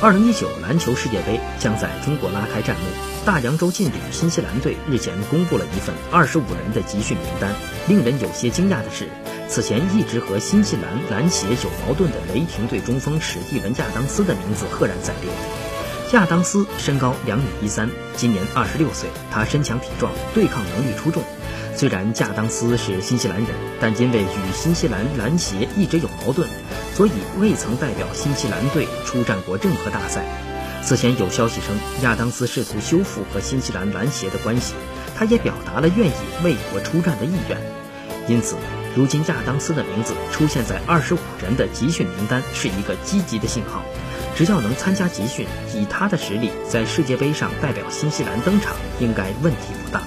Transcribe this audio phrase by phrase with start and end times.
[0.00, 2.86] 二零一九篮球世界杯将在中国拉开战幕。
[3.26, 7.52] 大洋洲劲旅新西兰队日前公布了一份二十五人的集训名单。
[7.88, 9.08] 令人有些惊讶的是，
[9.48, 15.32] 此前一直和新西兰篮协有矛盾的雷霆队中锋史蒂文·亚当斯的名字赫然在列。
[16.12, 19.10] 亚当斯身高两米一三，今年二十六岁。
[19.32, 21.24] 他身强体壮，对抗能力出众。
[21.74, 23.48] 虽然亚当斯是新西兰人，
[23.80, 26.48] 但因为与新西兰篮协一直有矛盾。
[26.98, 30.24] 所以未曾代表新西兰队出战过任何大赛。
[30.82, 34.74] 此前有消息称，亚当斯试图修复和新西兰篮协的关系，
[35.16, 37.56] 他也表达了愿意为国出战的意愿。
[38.26, 38.56] 因此，
[38.96, 43.84] 如今亚当斯的名字出现在二十五人的集训名单是一个积极的信号。
[44.34, 50.02] 只要能参加集训，以他的实力在世界杯上代表新西兰登场，应该问题不大。